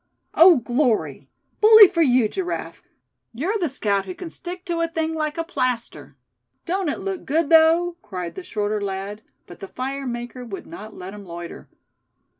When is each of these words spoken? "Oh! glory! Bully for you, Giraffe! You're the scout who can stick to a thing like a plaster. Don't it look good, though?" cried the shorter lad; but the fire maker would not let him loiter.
"Oh! 0.33 0.55
glory! 0.57 1.29
Bully 1.59 1.87
for 1.87 2.01
you, 2.01 2.27
Giraffe! 2.27 2.81
You're 3.35 3.59
the 3.59 3.69
scout 3.69 4.05
who 4.05 4.15
can 4.15 4.31
stick 4.31 4.65
to 4.65 4.79
a 4.81 4.87
thing 4.87 5.13
like 5.13 5.37
a 5.37 5.43
plaster. 5.43 6.15
Don't 6.65 6.89
it 6.89 7.01
look 7.01 7.23
good, 7.23 7.51
though?" 7.51 7.97
cried 8.01 8.33
the 8.33 8.43
shorter 8.43 8.81
lad; 8.81 9.21
but 9.45 9.59
the 9.59 9.67
fire 9.67 10.07
maker 10.07 10.43
would 10.43 10.65
not 10.65 10.95
let 10.95 11.13
him 11.13 11.23
loiter. 11.23 11.69